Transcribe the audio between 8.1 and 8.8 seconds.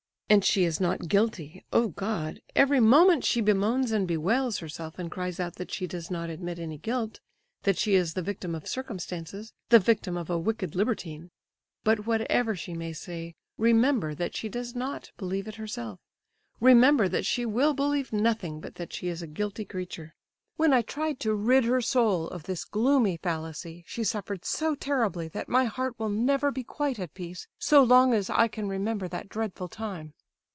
the victim of